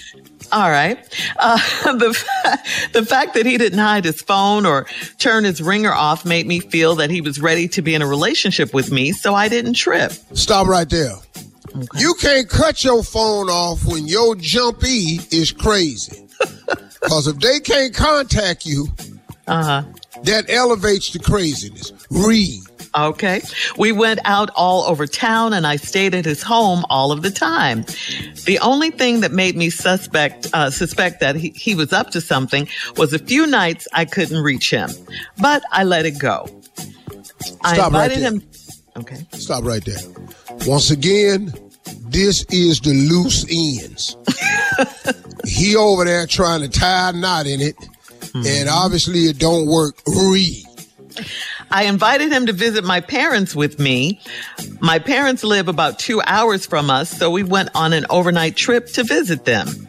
All 0.52 0.68
right. 0.70 0.98
Uh, 1.38 1.56
the, 1.96 2.12
fa- 2.12 2.58
the 2.92 3.04
fact 3.06 3.34
that 3.34 3.46
he 3.46 3.56
didn't 3.56 3.78
hide 3.78 4.04
his 4.04 4.20
phone 4.20 4.66
or 4.66 4.86
turn 5.18 5.44
his 5.44 5.62
ringer 5.62 5.92
off 5.92 6.24
made 6.24 6.46
me 6.46 6.60
feel 6.60 6.94
that 6.96 7.10
he 7.10 7.20
was 7.20 7.40
ready 7.40 7.68
to 7.68 7.82
be 7.82 7.94
in 7.94 8.02
a 8.02 8.06
relationship 8.06 8.74
with 8.74 8.90
me, 8.90 9.12
so 9.12 9.34
I 9.34 9.48
didn't 9.48 9.74
trip. 9.74 10.12
Stop 10.34 10.66
right 10.66 10.88
there. 10.88 11.14
You 11.96 12.14
can't 12.14 12.48
cut 12.48 12.82
your 12.82 13.04
phone 13.04 13.48
off 13.48 13.84
when 13.86 14.06
your 14.08 14.34
jumpy 14.36 15.20
is 15.30 15.52
crazy. 15.52 16.26
Because 17.02 17.26
if 17.28 17.38
they 17.38 17.60
can't 17.60 17.94
contact 17.94 18.66
you, 18.66 18.86
Uh 19.50 19.62
huh. 19.64 19.82
that 20.24 20.48
elevates 20.48 21.10
the 21.12 21.18
craziness. 21.18 21.92
Read. 22.10 22.60
Okay. 22.96 23.40
We 23.78 23.92
went 23.92 24.18
out 24.24 24.50
all 24.56 24.82
over 24.84 25.06
town 25.06 25.52
and 25.52 25.66
I 25.66 25.76
stayed 25.76 26.14
at 26.14 26.24
his 26.24 26.42
home 26.42 26.84
all 26.90 27.12
of 27.12 27.22
the 27.22 27.30
time. 27.30 27.84
The 28.46 28.58
only 28.60 28.90
thing 28.90 29.20
that 29.20 29.30
made 29.32 29.56
me 29.56 29.70
suspect, 29.70 30.48
uh, 30.52 30.70
suspect 30.70 31.20
that 31.20 31.36
he, 31.36 31.50
he 31.50 31.74
was 31.76 31.92
up 31.92 32.10
to 32.10 32.20
something 32.20 32.68
was 32.96 33.12
a 33.12 33.18
few 33.18 33.46
nights 33.46 33.86
I 33.92 34.04
couldn't 34.04 34.42
reach 34.42 34.70
him, 34.70 34.90
but 35.38 35.62
I 35.70 35.84
let 35.84 36.04
it 36.06 36.18
go. 36.18 36.46
I 37.62 37.74
Stop 37.74 37.92
right 37.92 38.10
invited 38.10 38.18
there. 38.22 38.32
him. 38.32 38.42
Okay. 38.96 39.26
Stop 39.32 39.64
right 39.64 39.84
there. 39.84 39.98
Once 40.66 40.90
again, 40.90 41.52
this 42.08 42.44
is 42.50 42.80
the 42.80 42.92
loose 42.92 43.44
ends. 43.48 44.16
he 45.46 45.76
over 45.76 46.04
there 46.04 46.26
trying 46.26 46.60
to 46.62 46.68
tie 46.68 47.10
a 47.10 47.12
knot 47.12 47.46
in 47.46 47.60
it, 47.60 47.76
and 48.34 48.68
obviously 48.68 49.20
it 49.26 49.38
don't 49.38 49.66
work. 49.66 49.96
Read. 50.06 50.64
I 51.70 51.84
invited 51.84 52.32
him 52.32 52.46
to 52.46 52.52
visit 52.52 52.84
my 52.84 53.00
parents 53.00 53.54
with 53.54 53.78
me. 53.78 54.20
My 54.80 54.98
parents 54.98 55.44
live 55.44 55.68
about 55.68 55.98
two 55.98 56.22
hours 56.26 56.66
from 56.66 56.88
us, 56.90 57.10
so 57.10 57.30
we 57.30 57.42
went 57.42 57.68
on 57.74 57.92
an 57.92 58.06
overnight 58.10 58.56
trip 58.56 58.86
to 58.92 59.04
visit 59.04 59.44
them. 59.44 59.88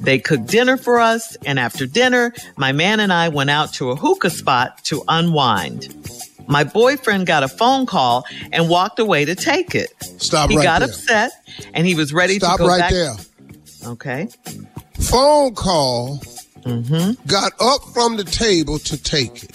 They 0.00 0.18
cooked 0.18 0.46
dinner 0.46 0.76
for 0.76 0.98
us, 0.98 1.36
and 1.46 1.58
after 1.58 1.86
dinner, 1.86 2.32
my 2.56 2.72
man 2.72 3.00
and 3.00 3.12
I 3.12 3.28
went 3.28 3.50
out 3.50 3.72
to 3.74 3.90
a 3.90 3.96
hookah 3.96 4.30
spot 4.30 4.82
to 4.84 5.02
unwind. 5.08 5.94
My 6.48 6.64
boyfriend 6.64 7.26
got 7.26 7.42
a 7.42 7.48
phone 7.48 7.86
call 7.86 8.24
and 8.52 8.68
walked 8.68 8.98
away 8.98 9.24
to 9.24 9.34
take 9.34 9.74
it. 9.74 9.90
Stop 10.18 10.50
he 10.50 10.56
right 10.56 10.62
got 10.62 10.78
there. 10.80 10.88
upset 10.88 11.32
and 11.72 11.86
he 11.86 11.94
was 11.94 12.12
ready 12.12 12.38
Stop 12.38 12.58
to 12.58 12.64
go 12.64 12.68
Stop 12.68 12.80
right 12.80 12.80
back. 12.80 12.90
there. 12.92 13.90
Okay. 13.90 14.28
Phone 15.00 15.54
call. 15.54 16.20
Mm-hmm. 16.64 17.26
Got 17.26 17.52
up 17.60 17.82
from 17.92 18.16
the 18.16 18.24
table 18.24 18.78
to 18.80 19.02
take 19.02 19.44
it. 19.44 19.52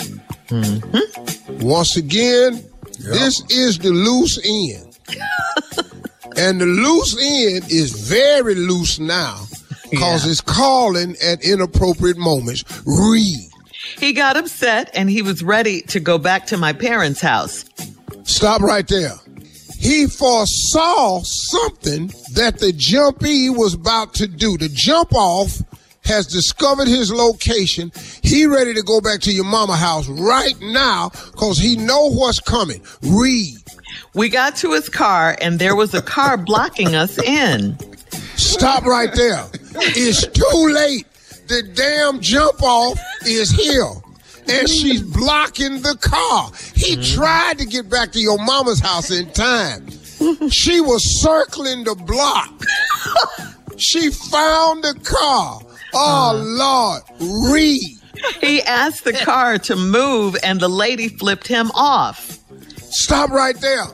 Mm-hmm. 0.48 1.60
Once 1.68 1.98
again, 1.98 2.63
this 3.00 3.42
is 3.50 3.80
the 3.80 3.89
loose 3.89 4.38
end. 4.46 4.98
and 6.38 6.62
the 6.62 6.66
loose 6.66 7.16
end 7.20 7.72
is 7.72 7.92
very 7.92 8.56
loose 8.56 9.00
now 9.00 9.46
because 9.89 10.25
Yeah. 10.25 10.32
it's 10.32 10.42
calling 10.42 11.16
at 11.24 11.44
inappropriate 11.44 12.18
moments. 12.18 12.63
Read. 12.86 13.50
He 13.98 14.13
got 14.13 14.38
upset 14.38 14.89
and 14.94 15.10
he 15.10 15.22
was 15.22 15.42
ready 15.44 15.82
to 15.84 16.00
go 16.00 16.18
back 16.18 16.46
to 16.48 16.58
my 16.58 16.74
parents' 16.74 17.22
house. 17.22 17.66
Stop 18.24 18.62
right 18.62 18.88
there. 18.88 19.13
He 19.80 20.08
foresaw 20.08 21.22
something 21.24 22.08
that 22.36 22.60
the 22.60 22.74
jumpee 22.74 23.50
was 23.56 23.74
about 23.74 24.13
to 24.16 24.28
do. 24.28 24.58
The 24.58 24.68
jump 24.70 25.13
off 25.13 25.62
has 26.10 26.28
discovered 26.28 26.88
his 26.88 27.12
location. 27.12 27.92
He 28.22 28.46
ready 28.46 28.74
to 28.74 28.84
go 28.84 29.00
back 29.00 29.22
to 29.22 29.32
your 29.32 29.46
mama 29.46 29.75
house 29.75 30.08
right 30.10 30.60
now 30.62 31.10
because 31.10 31.58
he 31.58 31.78
know 31.78 32.10
what's 32.12 32.39
coming. 32.39 32.82
Read. 33.01 33.58
We 34.13 34.30
got 34.30 34.56
to 34.58 34.74
his 34.74 34.89
car 34.89 35.38
and 35.39 35.60
there 35.60 35.75
was 35.75 35.94
a 35.94 36.01
car 36.01 36.36
blocking 36.38 36.96
us 36.96 37.18
in. 37.20 37.78
Stop 38.36 38.84
right 38.86 39.13
there. 39.13 39.46
It's 39.75 40.28
too 40.28 40.74
late. 40.74 41.06
The 41.48 41.63
damn 41.74 42.20
jump 42.20 42.62
off 42.62 43.00
is 43.25 43.50
here. 43.50 43.89
And 44.48 44.68
she's 44.68 45.04
blocking 45.04 45.82
the 45.82 45.96
car. 46.01 46.51
He 46.75 46.96
mm-hmm. 46.96 47.16
tried 47.16 47.60
to 47.60 47.66
get 47.66 47.89
back 47.89 48.12
to 48.13 48.20
your 48.20 48.38
mama's 48.44 48.80
house 48.80 49.12
in 49.12 49.32
time. 49.32 49.88
She 50.50 50.82
was 50.82 51.22
circling 51.22 51.86
the 51.86 51.96
block. 51.96 52.51
She 53.80 54.12
found 54.12 54.84
the 54.84 54.94
car. 55.06 55.62
Oh, 55.93 56.36
uh-huh. 56.36 56.43
Lord. 56.43 57.03
Read. 57.51 57.98
He 58.41 58.62
asked 58.63 59.05
the 59.05 59.13
car 59.13 59.58
to 59.60 59.75
move 59.75 60.36
and 60.43 60.60
the 60.60 60.67
lady 60.67 61.08
flipped 61.08 61.48
him 61.48 61.72
off. 61.72 62.38
Stop 62.77 63.29
right 63.29 63.60
there. 63.60 63.86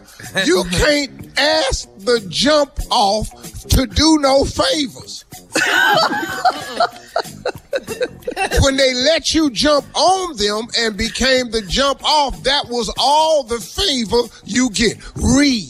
You 0.46 0.64
can't 0.72 1.30
ask 1.38 1.88
the 2.00 2.26
jump 2.30 2.72
off 2.90 3.30
to 3.68 3.86
do 3.86 4.18
no 4.20 4.46
favors. 4.46 5.26
when 8.62 8.78
they 8.78 8.94
let 8.94 9.34
you 9.34 9.50
jump 9.50 9.86
on 9.96 10.36
them 10.38 10.68
and 10.78 10.98
became 10.98 11.52
the 11.52 11.62
jump 11.62 12.04
off, 12.04 12.44
that 12.44 12.68
was 12.70 12.94
all 12.98 13.44
the 13.44 13.60
favor 13.60 14.22
you 14.44 14.70
get. 14.72 14.98
Read. 15.16 15.68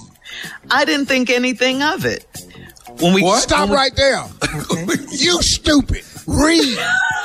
I 0.72 0.86
didn't 0.86 1.08
think 1.08 1.30
anything 1.30 1.82
of 1.82 2.06
it. 2.06 2.26
When 3.00 3.14
we 3.14 3.30
Stop 3.38 3.70
right 3.70 3.96
there. 3.96 4.24
you 5.12 5.42
stupid. 5.42 6.04
Read. 6.28 6.78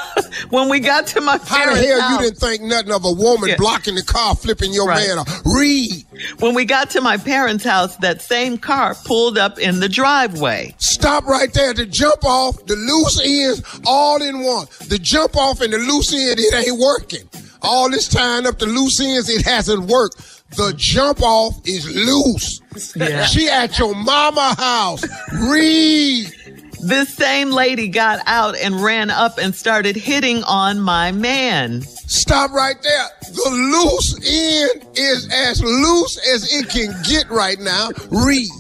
when 0.50 0.69
we 0.69 0.80
got 0.80 1.07
to 1.09 1.21
my 1.21 1.33
How 1.33 1.38
the 1.38 1.45
parents' 1.47 1.87
hell 1.87 2.00
house, 2.00 2.11
you 2.21 2.26
didn't 2.26 2.38
think 2.40 2.62
nothing 2.62 2.92
of 2.92 3.04
a 3.04 3.12
woman 3.12 3.49
Yeah. 3.50 3.57
blocking 3.57 3.95
the 3.95 4.02
car, 4.02 4.35
flipping 4.35 4.73
your 4.73 4.87
Right. 4.87 5.07
man 5.09 5.19
off? 5.19 5.40
Read. 5.45 6.04
when 6.40 6.54
we 6.54 6.64
got 6.64 6.90
to 6.90 7.00
my 7.00 7.16
parents' 7.16 7.64
house, 7.64 7.97
that 7.97 8.21
same 8.21 8.59
car 8.59 8.95
pulled 9.04 9.38
up 9.38 9.59
in 9.59 9.80
the 9.80 9.88
driveway. 9.88 10.75
Stop 10.78 11.26
right 11.26 11.52
there. 11.52 11.73
The 11.73 11.87
jump 11.87 12.25
off, 12.25 12.64
the 12.66 12.76
loose 12.76 13.21
ends, 13.25 13.62
all 13.87 14.21
in 14.23 14.40
one. 14.40 14.66
The 14.88 14.99
jump 14.99 15.37
off 15.37 15.61
and 15.62 15.73
the 15.73 15.78
loose 15.78 16.12
end, 16.12 16.38
it 16.38 16.54
ain't 16.54 16.78
working. 16.78 17.28
All 17.62 17.90
this 17.90 18.09
tying 18.09 18.47
up 18.47 18.59
the 18.59 18.66
loose 18.66 19.00
ends, 19.00 19.28
it 19.28 19.42
hasn't 19.42 19.85
worked. 19.85 20.16
The 20.57 20.73
jump 20.76 21.23
off 21.23 21.54
is 21.64 21.88
loose. 21.95 22.61
Yeah. 22.97 23.25
She 23.26 23.49
at 23.49 23.78
your 23.78 23.95
mama 23.95 24.54
house. 24.59 25.04
Read. 25.33 26.33
This 26.82 27.14
same 27.14 27.50
lady 27.50 27.88
got 27.88 28.20
out 28.26 28.56
and 28.56 28.82
ran 28.82 29.10
up 29.10 29.38
and 29.38 29.54
started 29.54 29.96
hitting 29.96 30.42
on 30.44 30.80
my 30.80 31.12
man. 31.12 31.82
Stop 31.82 32.52
right 32.52 32.80
there. 32.82 33.08
The 33.22 33.50
loose 33.50 34.14
end 34.26 34.87
is 34.96 35.28
as 35.32 35.62
loose 35.62 36.18
as 36.28 36.52
it 36.52 36.68
can 36.68 36.94
get 37.04 37.30
right 37.30 37.58
now. 37.60 37.90
Read. 38.10 38.50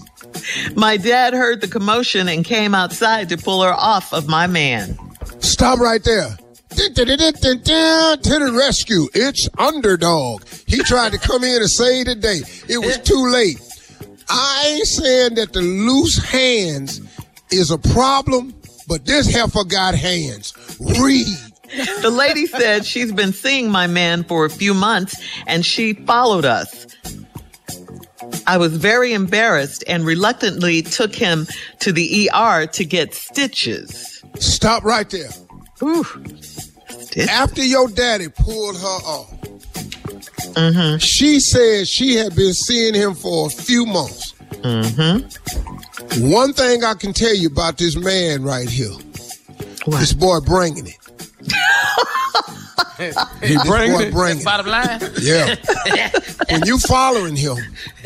My 0.76 0.96
dad 0.96 1.34
heard 1.34 1.60
the 1.60 1.68
commotion 1.68 2.28
and 2.28 2.44
came 2.44 2.74
outside 2.74 3.28
to 3.30 3.36
pull 3.36 3.62
her 3.62 3.72
off 3.72 4.12
of 4.12 4.28
my 4.28 4.46
man. 4.46 4.96
Stop 5.40 5.80
right 5.80 6.04
there. 6.04 6.36
To 6.70 6.88
the 6.94 8.52
rescue. 8.56 9.08
It's 9.14 9.48
underdog. 9.58 10.44
He 10.66 10.78
tried 10.78 11.12
to 11.12 11.18
come 11.18 11.42
in 11.42 11.56
and 11.56 11.70
save 11.70 12.06
the 12.06 12.14
day. 12.14 12.42
It 12.68 12.78
was 12.78 12.98
too 12.98 13.28
late. 13.30 13.60
I 14.28 14.76
ain't 14.76 14.86
saying 14.86 15.34
that 15.34 15.52
the 15.52 15.62
loose 15.62 16.18
hands 16.18 17.00
is 17.52 17.70
a 17.70 17.78
problem, 17.78 18.54
but 18.88 19.04
this 19.04 19.32
heifer 19.32 19.64
got 19.64 19.94
hands. 19.94 20.54
Read. 21.00 21.26
The 22.02 22.10
lady 22.10 22.46
said 22.46 22.84
she's 22.84 23.12
been 23.12 23.32
seeing 23.32 23.70
my 23.70 23.86
man 23.86 24.24
for 24.24 24.44
a 24.44 24.50
few 24.50 24.74
months 24.74 25.14
and 25.46 25.64
she 25.64 25.92
followed 25.92 26.44
us. 26.44 26.86
I 28.46 28.56
was 28.56 28.76
very 28.76 29.12
embarrassed 29.12 29.84
and 29.86 30.04
reluctantly 30.04 30.82
took 30.82 31.14
him 31.14 31.46
to 31.80 31.92
the 31.92 32.30
ER 32.34 32.66
to 32.66 32.84
get 32.84 33.14
stitches. 33.14 34.24
Stop 34.38 34.84
right 34.84 35.08
there. 35.10 35.30
Ooh. 35.82 36.04
Stitches. 36.40 37.28
After 37.28 37.62
your 37.62 37.88
daddy 37.88 38.28
pulled 38.28 38.76
her 38.76 38.98
off, 39.06 39.32
she 41.00 41.38
said 41.40 41.86
she 41.86 42.14
had 42.14 42.34
been 42.34 42.54
seeing 42.54 42.94
him 42.94 43.14
for 43.14 43.46
a 43.46 43.50
few 43.50 43.86
months. 43.86 44.34
One 46.18 46.52
thing 46.52 46.82
I 46.82 46.94
can 46.94 47.12
tell 47.12 47.34
you 47.34 47.48
about 47.48 47.78
this 47.78 47.96
man 47.96 48.42
right 48.42 48.68
here, 48.68 48.90
this 49.86 50.12
boy 50.12 50.40
bringing 50.40 50.88
it. 50.88 50.96
He 52.98 53.06
This 53.54 53.64
bringing 53.64 54.00
it. 54.00 54.12
bringing 54.12 54.40
it. 54.40 54.44
Bottom 54.44 54.66
line. 54.66 55.00
Yeah. 55.22 55.54
when 56.50 56.66
you 56.66 56.78
following 56.78 57.36
him, 57.36 57.56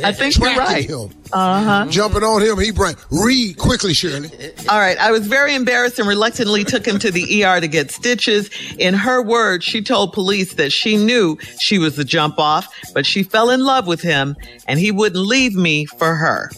I 0.04 0.12
think 0.12 0.36
you're 0.38 0.54
right. 0.54 0.88
him, 0.88 1.10
uh-huh. 1.32 1.86
jumping 1.88 2.22
on 2.22 2.42
him, 2.42 2.60
he 2.60 2.70
bring. 2.70 2.94
Read 3.10 3.56
quickly, 3.58 3.94
Shirley. 3.94 4.30
All 4.68 4.78
right. 4.78 4.98
I 4.98 5.10
was 5.10 5.26
very 5.26 5.54
embarrassed 5.54 5.98
and 5.98 6.06
reluctantly 6.06 6.62
took 6.62 6.86
him 6.86 6.98
to 7.00 7.10
the 7.10 7.42
ER 7.42 7.60
to 7.60 7.66
get 7.66 7.90
stitches. 7.90 8.50
In 8.78 8.94
her 8.94 9.22
words, 9.22 9.64
she 9.64 9.82
told 9.82 10.12
police 10.12 10.54
that 10.54 10.72
she 10.72 10.96
knew 10.96 11.38
she 11.58 11.78
was 11.78 11.96
the 11.96 12.04
jump 12.04 12.38
off, 12.38 12.68
but 12.92 13.06
she 13.06 13.22
fell 13.22 13.50
in 13.50 13.64
love 13.64 13.86
with 13.86 14.02
him 14.02 14.36
and 14.68 14.78
he 14.78 14.92
wouldn't 14.92 15.26
leave 15.26 15.54
me 15.54 15.86
for 15.86 16.14
her. 16.14 16.50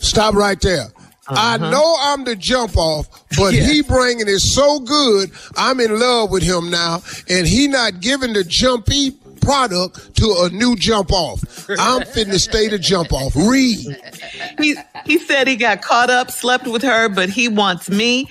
Stop 0.00 0.34
right 0.34 0.60
there. 0.60 0.86
I 1.28 1.56
uh-huh. 1.56 1.70
know 1.70 1.96
I'm 2.00 2.24
the 2.24 2.36
jump 2.36 2.76
off, 2.76 3.06
but 3.36 3.52
Yeah. 3.52 3.64
he 3.64 3.82
bringing 3.82 4.28
it 4.28 4.40
so 4.40 4.80
good. 4.80 5.30
I'm 5.56 5.78
in 5.78 5.98
love 5.98 6.30
with 6.30 6.42
him 6.42 6.70
now, 6.70 7.02
and 7.28 7.46
he 7.46 7.68
not 7.68 8.00
giving 8.00 8.32
the 8.32 8.44
jumpy 8.44 9.10
product 9.40 10.16
to 10.16 10.34
a 10.40 10.50
new 10.50 10.76
jump 10.76 11.12
off. 11.12 11.68
I'm 11.78 12.04
fitting 12.04 12.32
to 12.32 12.38
stay 12.38 12.68
the 12.68 12.78
jump 12.78 13.12
off. 13.12 13.34
Read. 13.34 13.96
He, 14.58 14.76
he 15.04 15.18
said 15.18 15.46
he 15.48 15.56
got 15.56 15.82
caught 15.82 16.10
up, 16.10 16.30
slept 16.30 16.66
with 16.66 16.82
her, 16.82 17.08
but 17.08 17.28
he 17.28 17.48
wants 17.48 17.90
me. 17.90 18.28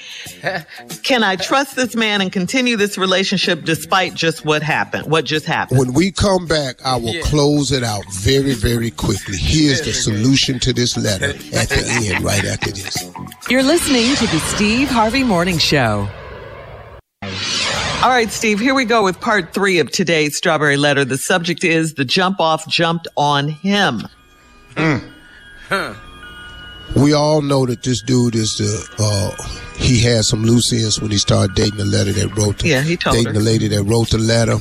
Can 1.03 1.23
I 1.23 1.35
trust 1.35 1.75
this 1.75 1.95
man 1.95 2.21
and 2.21 2.31
continue 2.31 2.77
this 2.77 2.97
relationship 2.97 3.63
despite 3.63 4.13
just 4.13 4.45
what 4.45 4.61
happened, 4.61 5.09
what 5.09 5.25
just 5.25 5.45
happened? 5.45 5.79
When 5.79 5.93
we 5.93 6.11
come 6.11 6.45
back, 6.47 6.83
I 6.85 6.97
will 6.97 7.21
close 7.23 7.71
it 7.71 7.83
out 7.83 8.03
very, 8.11 8.53
very 8.53 8.91
quickly. 8.91 9.37
Here's 9.37 9.81
the 9.81 9.93
solution 9.93 10.59
to 10.59 10.73
this 10.73 10.97
letter 10.97 11.29
at 11.55 11.69
the 11.69 12.11
end, 12.13 12.23
right 12.23 12.45
after 12.45 12.71
this. 12.71 13.09
You're 13.49 13.63
listening 13.63 14.15
to 14.15 14.27
the 14.27 14.39
Steve 14.39 14.89
Harvey 14.89 15.23
Morning 15.23 15.57
Show. 15.57 16.09
All 18.03 18.09
right, 18.09 18.31
Steve, 18.31 18.59
here 18.59 18.75
we 18.75 18.85
go 18.85 19.03
with 19.03 19.19
part 19.19 19.55
three 19.55 19.79
of 19.79 19.89
today's 19.91 20.37
Strawberry 20.37 20.77
Letter. 20.77 21.03
The 21.03 21.17
subject 21.17 21.63
is 21.63 21.95
the 21.95 22.05
jump 22.05 22.39
off 22.39 22.67
jumped 22.67 23.07
on 23.17 23.49
him. 23.49 24.07
Hmm. 24.77 25.93
We 26.95 27.13
all 27.13 27.41
know 27.41 27.65
that 27.65 27.83
this 27.83 28.01
dude 28.01 28.35
is 28.35 28.57
the 28.57 28.87
uh, 28.99 29.43
he 29.77 29.99
had 29.99 30.25
some 30.25 30.41
loose 30.43 30.73
ends 30.73 30.99
when 30.99 31.11
he 31.11 31.17
started 31.17 31.55
dating 31.55 31.77
the 31.77 31.85
letter 31.85 32.11
that 32.11 32.35
wrote 32.35 32.57
the 32.59 32.69
Yeah, 32.69 32.81
he 32.81 32.97
told 32.97 33.15
dating 33.15 33.33
her. 33.35 33.39
the 33.39 33.45
lady 33.45 33.67
that 33.67 33.83
wrote 33.83 34.09
the 34.09 34.17
letter. 34.17 34.53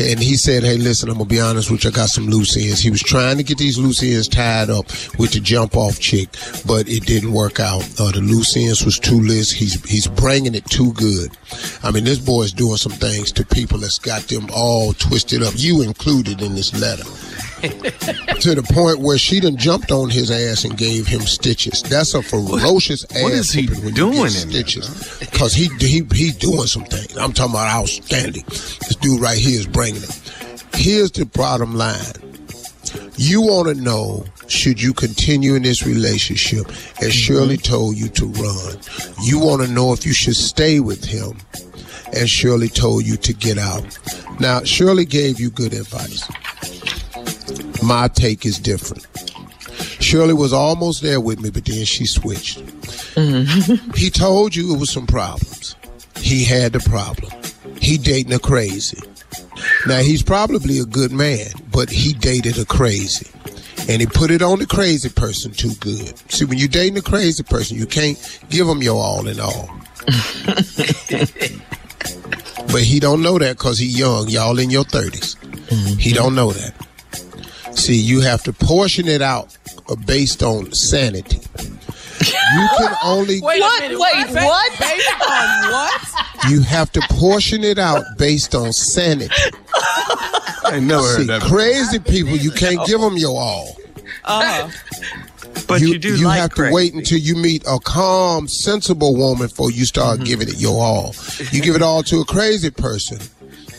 And 0.00 0.18
he 0.18 0.36
said 0.36 0.62
hey 0.62 0.78
listen 0.78 1.08
i'm 1.10 1.16
gonna 1.18 1.28
be 1.28 1.40
honest 1.40 1.70
with 1.70 1.84
you 1.84 1.90
i 1.90 1.92
got 1.92 2.08
some 2.08 2.26
loose 2.28 2.56
ends. 2.56 2.80
He 2.80 2.90
was 2.90 3.02
trying 3.02 3.36
to 3.36 3.42
get 3.42 3.58
these 3.58 3.76
loose 3.78 4.02
ends 4.02 4.26
tied 4.28 4.70
up 4.70 4.86
with 5.18 5.32
the 5.32 5.40
jump 5.40 5.76
off 5.76 6.00
chick 6.00 6.28
but 6.66 6.88
it 6.88 7.04
didn't 7.06 7.32
work 7.32 7.60
out. 7.60 7.82
Uh, 8.00 8.10
the 8.12 8.20
loose 8.22 8.56
ends 8.56 8.84
was 8.84 8.98
too 8.98 9.20
loose. 9.20 9.50
He's 9.50 9.82
he's 9.88 10.06
bringing 10.06 10.54
it 10.54 10.64
too 10.66 10.92
good. 10.94 11.30
I 11.82 11.90
mean 11.90 12.04
this 12.04 12.18
boy's 12.18 12.52
doing 12.52 12.76
some 12.76 12.92
things 12.92 13.30
to 13.32 13.44
people 13.44 13.78
that's 13.78 13.98
got 13.98 14.22
them 14.22 14.48
all 14.54 14.92
twisted 14.94 15.42
up 15.42 15.52
you 15.56 15.82
included 15.82 16.40
in 16.40 16.54
this 16.54 16.72
letter 16.80 17.04
to 18.40 18.54
the 18.54 18.62
point 18.62 19.00
where 19.00 19.18
she 19.18 19.40
done 19.40 19.56
jumped 19.56 19.90
on 19.90 20.10
his 20.10 20.30
ass 20.30 20.64
and 20.64 20.76
gave 20.76 21.06
him 21.06 21.20
stitches. 21.20 21.82
That's 21.82 22.14
a 22.14 22.22
ferocious 22.22 23.04
ass. 23.14 23.22
what 23.22 23.32
is 23.32 23.50
he 23.52 23.66
whooping 23.66 23.84
when 23.84 23.88
you 23.88 23.94
doing 23.94 24.24
in 24.24 24.30
stitches? 24.30 25.18
Because 25.18 25.54
he 25.54 25.68
he 25.78 26.02
he's 26.12 26.36
doing 26.36 26.66
some 26.66 26.84
things. 26.84 27.16
I'm 27.16 27.32
talking 27.32 27.54
about 27.54 27.68
outstanding. 27.68 28.44
This 28.46 28.96
dude 28.96 29.20
right 29.20 29.38
here 29.38 29.58
is 29.58 29.66
bringing 29.66 30.02
it. 30.02 30.22
Here's 30.74 31.10
the 31.12 31.26
bottom 31.26 31.74
line. 31.74 32.00
You 33.16 33.42
want 33.42 33.68
to 33.68 33.82
know 33.82 34.24
should 34.48 34.80
you 34.80 34.92
continue 34.92 35.54
in 35.54 35.62
this 35.62 35.86
relationship 35.86 36.68
as 36.68 36.74
mm-hmm. 36.74 37.08
Shirley 37.10 37.56
told 37.56 37.96
you 37.96 38.08
to 38.08 38.26
run. 38.26 38.78
You 39.22 39.38
want 39.38 39.62
to 39.62 39.68
know 39.68 39.92
if 39.92 40.04
you 40.04 40.12
should 40.12 40.36
stay 40.36 40.80
with 40.80 41.04
him 41.04 41.38
as 42.12 42.30
Shirley 42.30 42.68
told 42.68 43.06
you 43.06 43.16
to 43.16 43.32
get 43.32 43.58
out. 43.58 43.98
Now, 44.38 44.62
Shirley 44.64 45.04
gave 45.04 45.40
you 45.40 45.50
good 45.50 45.72
advice 45.72 46.28
my 47.84 48.08
take 48.08 48.44
is 48.46 48.58
different. 48.58 49.06
Shirley 50.00 50.34
was 50.34 50.52
almost 50.52 51.02
there 51.02 51.20
with 51.20 51.40
me, 51.40 51.50
but 51.50 51.64
then 51.64 51.84
she 51.84 52.06
switched. 52.06 52.58
Mm-hmm. 53.16 53.92
he 53.94 54.10
told 54.10 54.54
you 54.54 54.74
it 54.74 54.78
was 54.78 54.90
some 54.90 55.06
problems. 55.06 55.76
He 56.16 56.44
had 56.44 56.72
the 56.72 56.80
problem. 56.80 57.32
He 57.80 57.98
dating 57.98 58.32
a 58.32 58.38
crazy. 58.38 59.00
Now 59.86 60.00
he's 60.00 60.22
probably 60.22 60.78
a 60.78 60.84
good 60.84 61.12
man, 61.12 61.48
but 61.70 61.90
he 61.90 62.12
dated 62.12 62.58
a 62.58 62.64
crazy. 62.64 63.30
And 63.88 64.00
he 64.00 64.06
put 64.06 64.30
it 64.30 64.40
on 64.40 64.58
the 64.58 64.66
crazy 64.66 65.10
person 65.10 65.52
too 65.52 65.74
good. 65.80 66.16
See, 66.30 66.44
when 66.44 66.58
you're 66.58 66.68
dating 66.68 66.96
a 66.96 67.02
crazy 67.02 67.42
person, 67.42 67.76
you 67.76 67.86
can't 67.86 68.18
give 68.48 68.66
him 68.66 68.82
your 68.82 69.02
all 69.02 69.26
in 69.26 69.38
all. 69.40 69.68
but 72.68 72.82
he 72.82 72.98
don't 73.00 73.22
know 73.22 73.38
that 73.38 73.56
because 73.58 73.78
he 73.78 73.86
young. 73.86 74.28
Y'all 74.28 74.58
in 74.58 74.70
your 74.70 74.84
30s. 74.84 75.36
Mm-hmm. 75.36 75.98
He 75.98 76.12
don't 76.12 76.34
know 76.34 76.52
that. 76.52 76.83
See, 77.74 77.96
you 77.96 78.20
have 78.20 78.42
to 78.44 78.52
portion 78.52 79.06
it 79.08 79.20
out 79.22 79.56
uh, 79.88 79.96
based 80.06 80.42
on 80.42 80.72
sanity. 80.72 81.40
You 82.20 82.68
can 82.78 82.94
only 83.04 83.40
Wait 83.40 83.60
What? 83.60 83.82
minute. 83.82 83.98
Wait, 83.98 84.26
Ba- 84.28 84.44
what? 84.44 84.78
Based 84.78 85.12
on 85.22 85.70
what? 85.72 86.50
you 86.50 86.60
have 86.62 86.90
to 86.92 87.00
portion 87.10 87.64
it 87.64 87.78
out 87.78 88.04
based 88.16 88.54
on 88.54 88.72
sanity. 88.72 89.34
I 89.74 90.70
ain't 90.76 90.84
never 90.86 91.02
heard 91.02 91.16
See, 91.20 91.26
that. 91.26 91.42
crazy 91.42 91.98
people, 91.98 92.36
you 92.36 92.50
can't 92.50 92.86
give 92.86 93.00
them 93.00 93.16
your 93.16 93.38
all. 93.38 93.76
Uh, 94.24 94.70
But 95.66 95.80
you, 95.82 95.98
do 95.98 96.16
like 96.16 96.40
have 96.40 96.54
to 96.54 96.70
wait 96.72 96.94
until 96.94 97.18
you 97.18 97.36
meet 97.36 97.64
a 97.66 97.78
calm, 97.80 98.48
sensible 98.48 99.14
woman 99.16 99.48
before 99.48 99.70
you 99.70 99.84
start 99.84 100.16
Mm-hmm. 100.16 100.24
giving 100.24 100.48
it 100.48 100.58
your 100.58 100.80
all. 100.82 101.14
You 101.52 101.60
give 101.60 101.74
it 101.74 101.82
all 101.82 102.02
to 102.04 102.20
a 102.20 102.24
crazy 102.24 102.70
person, 102.70 103.18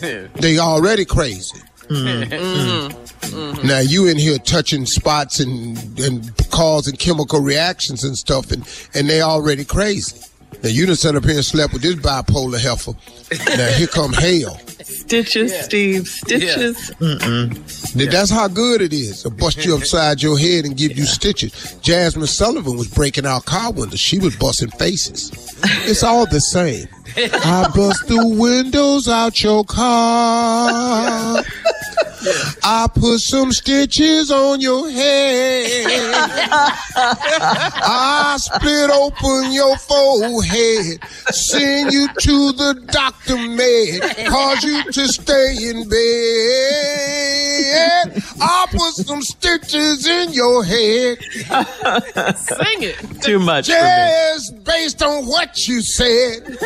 they 0.00 0.58
already 0.58 1.04
crazy. 1.04 1.58
Mm-hmm. 1.88 3.05
Mm-hmm. 3.30 3.66
Now 3.66 3.80
you 3.80 4.06
in 4.06 4.16
here 4.18 4.38
touching 4.38 4.86
spots 4.86 5.40
and 5.40 5.76
and 5.98 6.30
causing 6.50 6.96
chemical 6.96 7.40
reactions 7.40 8.04
and 8.04 8.16
stuff, 8.16 8.50
and 8.50 8.66
and 8.94 9.08
they 9.08 9.20
already 9.22 9.64
crazy. 9.64 10.16
Now 10.62 10.70
you 10.70 10.86
done 10.86 10.96
sat 10.96 11.14
up 11.16 11.24
here 11.24 11.34
and 11.36 11.44
slept 11.44 11.72
with 11.72 11.82
this 11.82 11.96
bipolar 11.96 12.58
heifer. 12.58 12.92
Now 13.56 13.68
here 13.72 13.86
come 13.88 14.12
hell. 14.12 14.58
Stitches, 14.82 15.52
Steve. 15.64 16.06
Stitches. 16.08 16.92
Th- 16.98 18.08
That's 18.10 18.30
how 18.30 18.48
good 18.48 18.80
it 18.80 18.92
is 18.92 19.22
to 19.22 19.30
bust 19.30 19.64
you 19.64 19.76
upside 19.76 20.22
your 20.22 20.38
head 20.38 20.64
and 20.64 20.76
give 20.76 20.96
you 20.96 21.04
stitches. 21.04 21.52
Jazmine 21.82 22.26
Sullivan 22.28 22.76
was 22.76 22.88
breaking 22.88 23.26
out 23.26 23.44
car 23.44 23.72
windows. 23.72 23.98
She 24.00 24.18
was 24.18 24.36
busting 24.36 24.70
faces. 24.70 25.30
It's 25.88 26.02
all 26.02 26.26
the 26.26 26.40
same. 26.40 26.86
I 27.16 27.68
bust 27.74 28.06
the 28.08 28.26
windows 28.38 29.08
out 29.08 29.42
your 29.42 29.64
car. 29.64 31.42
I 32.62 32.88
put 32.92 33.20
some 33.20 33.52
stitches 33.52 34.30
on 34.30 34.60
your 34.60 34.90
head. 34.90 35.86
I 36.96 38.36
split 38.38 38.90
open 38.90 39.52
your 39.52 39.76
forehead. 39.78 41.04
Send 41.30 41.92
you 41.92 42.08
to 42.08 42.52
the 42.52 42.74
doctor 42.90 43.36
med. 43.36 44.00
Cause 44.26 44.64
you 44.64 44.82
to 44.90 45.08
stay 45.08 45.56
in 45.68 45.88
bed. 45.88 45.96
I 48.40 48.66
put 48.70 48.94
some 48.94 49.22
stitches 49.22 50.06
in 50.06 50.32
your 50.32 50.64
head. 50.64 51.18
sing 52.36 52.82
it. 52.82 52.96
Too 53.22 53.38
much 53.38 53.66
for 53.68 53.74
me. 53.74 53.78
Just 53.78 54.64
based 54.64 55.02
on 55.02 55.26
what 55.26 55.66
you 55.66 55.80
said. 55.82 56.58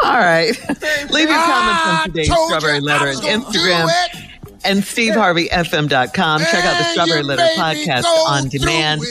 All 0.00 0.18
right. 0.18 0.56
Leave 1.10 1.28
your 1.28 1.38
comments 1.38 1.86
on 1.86 2.04
today's 2.08 2.28
told 2.28 2.48
Strawberry 2.48 2.80
Letter 2.80 3.06
was 3.08 3.20
Instagram 3.20 3.52
do 3.52 4.18
it. 4.20 4.29
And 4.64 4.80
SteveHarveyFM.com. 4.80 6.40
Check 6.40 6.64
out 6.64 6.78
the 6.78 6.84
And 6.84 6.92
Strawberry 6.92 7.20
you 7.20 7.26
Letter 7.26 7.46
podcast 7.56 8.04
on 8.04 8.48
demand. 8.48 9.02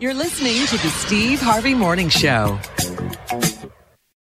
You're 0.00 0.14
listening 0.14 0.66
to 0.66 0.76
the 0.76 0.90
Steve 0.90 1.40
Harvey 1.40 1.74
Morning 1.74 2.08
Show. 2.08 2.58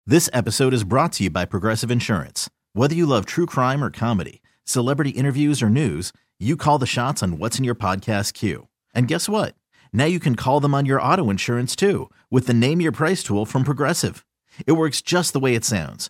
This 0.06 0.30
episode 0.34 0.74
is 0.74 0.84
brought 0.84 1.12
to 1.14 1.26
you 1.26 1.30
by 1.30 1.46
Progressive 1.46 1.92
Insurance. 1.92 2.50
Whether 2.74 2.96
you 2.96 3.06
love 3.06 3.26
true 3.26 3.46
crime 3.46 3.84
or 3.84 3.92
comedy, 3.92 4.42
celebrity 4.64 5.10
interviews 5.12 5.62
or 5.62 5.70
news, 5.70 6.14
you 6.40 6.56
call 6.56 6.78
the 6.78 6.86
shots 6.86 7.22
on 7.22 7.38
what's 7.40 7.58
in 7.58 7.64
your 7.66 7.76
podcast 7.76 8.34
queue. 8.34 8.68
And 8.94 9.08
guess 9.08 9.28
what? 9.28 9.56
Now 9.92 10.06
you 10.06 10.20
can 10.20 10.36
call 10.36 10.60
them 10.60 10.74
on 10.74 10.86
your 10.86 11.02
auto 11.02 11.30
insurance 11.30 11.76
too 11.76 12.10
with 12.32 12.48
the 12.48 12.54
Name 12.54 12.80
Your 12.82 12.92
Price 12.92 13.22
tool 13.24 13.46
from 13.46 13.64
Progressive. 13.64 14.26
It 14.66 14.74
works 14.74 15.02
just 15.02 15.34
the 15.34 15.40
way 15.40 15.56
it 15.56 15.66
sounds. 15.66 16.10